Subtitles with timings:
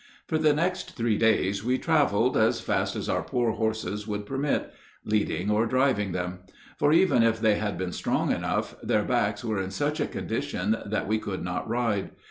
[0.27, 4.73] For the next three days we traveled as fast as our poor horses would permit,
[5.05, 6.39] leading or driving them;
[6.79, 10.75] for even if they had been strong enough, their backs were in such a condition
[10.87, 12.09] that we could not ride.